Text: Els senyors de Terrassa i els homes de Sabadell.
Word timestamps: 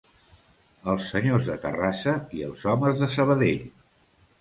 Els 0.93 1.09
senyors 1.11 1.45
de 1.51 1.59
Terrassa 1.67 2.17
i 2.41 2.45
els 2.51 2.67
homes 2.75 3.01
de 3.05 3.15
Sabadell. 3.21 3.65